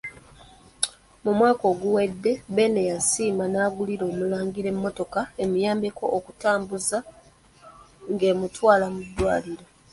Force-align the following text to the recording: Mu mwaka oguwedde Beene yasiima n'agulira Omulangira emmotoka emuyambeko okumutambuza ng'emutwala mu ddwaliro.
Mu 1.23 1.31
mwaka 1.37 1.63
oguwedde 1.71 2.31
Beene 2.55 2.81
yasiima 2.91 3.45
n'agulira 3.49 4.03
Omulangira 4.11 4.67
emmotoka 4.73 5.21
emuyambeko 5.43 6.03
okumutambuza 6.17 6.97
ng'emutwala 8.11 8.85
mu 8.93 9.01
ddwaliro. 9.07 9.65